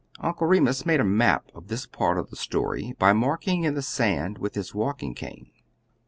Uncle 0.19 0.47
Remus 0.47 0.83
made 0.83 0.99
a 0.99 1.03
map 1.03 1.51
of 1.53 1.67
this 1.67 1.85
part 1.85 2.17
of 2.17 2.31
the 2.31 2.35
story 2.35 2.95
by 2.97 3.13
marking 3.13 3.65
in 3.65 3.75
the 3.75 3.83
sand 3.83 4.39
with 4.39 4.55
his 4.55 4.73
walking 4.73 5.13
cane. 5.13 5.51